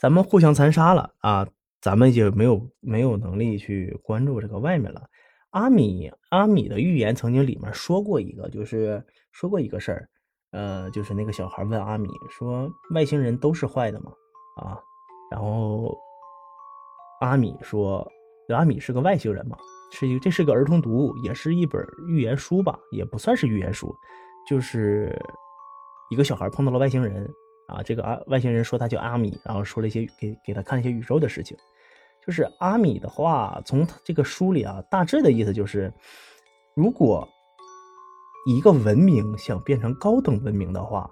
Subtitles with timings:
[0.00, 1.46] 咱们互相残杀了啊，
[1.82, 5.02] 咱们就没有没有能力去关注这个外面了。
[5.50, 10.08] 阿米阿米的预言曾经里面说过一个，就是说过一个事儿，
[10.52, 14.10] 呃，就是那个小孩问阿米说：“外星人都是坏的吗？”
[14.62, 14.80] 啊，
[15.30, 15.94] 然后
[17.20, 18.06] 阿米说
[18.48, 19.58] ：“阿米是个外星人嘛，
[19.92, 23.94] 是一这是个儿童读物，也是一本预言书吧，也不算是预言书，
[24.48, 25.14] 就是
[26.10, 27.28] 一个小孩碰到了外星人
[27.70, 31.56] 啊，这个阿外星人说他叫阿米，然后说了一些给给他看一些宇宙的事情。”
[32.26, 35.90] 就是阿米的话，从这个书里啊，大致的意思就是，
[36.74, 37.26] 如果
[38.46, 41.10] 一个文明想变成高等文明的话，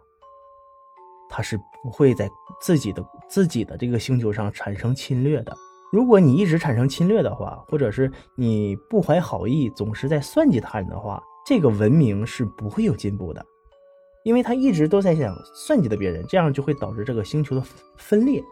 [1.30, 2.28] 它是不会在
[2.60, 5.56] 自己的自己的这个星球上产生侵略的。
[5.90, 13.44] 如果你一直产生侵略的话，或者是你不怀好意，总是在算计他人的话，这个文明是不会有进步的，
[14.28, 17.62] 因为他一直都在想算计的别人，这样就会导致这个星球的
[17.96, 18.44] 分裂。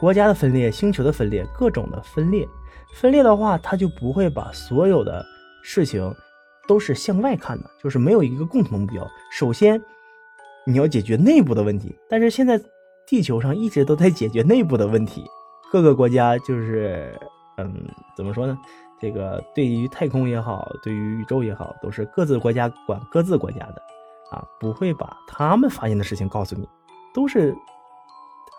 [0.00, 2.48] 国家的分裂，星球的分裂，各种的分裂，
[2.94, 5.22] 分裂的话，他就不会把所有的
[5.62, 6.10] 事情
[6.66, 9.06] 都是向外看的，就是没有一个共同目标。
[9.30, 9.78] 首先，
[10.66, 12.58] 你要解决内部的问题，但是现在
[13.06, 15.22] 地球上一直都在解决内部的问题，
[15.70, 17.14] 各个国家就是，
[17.58, 17.70] 嗯，
[18.16, 18.58] 怎么说呢？
[18.98, 23.82] 这个对于太空也好，对于宇宙也好，都是各自国家管各自国家的，
[24.30, 26.68] 啊，不会把他们发现的事情告诉你，
[27.14, 27.56] 都是。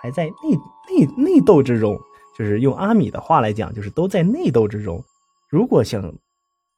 [0.04, 0.58] 还在内
[0.90, 1.96] 内内斗之中，
[2.36, 5.00] 就是用阿米的话来讲，就是都在内斗之中。
[5.48, 6.02] 如果想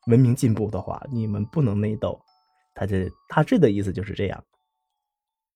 [0.08, 2.20] 文明进步的话，你们不能内斗。
[2.76, 4.44] 他这大致的意思就是这样。